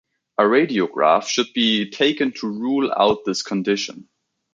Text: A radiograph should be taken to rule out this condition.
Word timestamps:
A 0.39 0.45
radiograph 0.45 1.27
should 1.27 1.53
be 1.53 1.91
taken 1.91 2.31
to 2.39 2.47
rule 2.47 2.91
out 2.97 3.19
this 3.23 3.43
condition. 3.43 4.09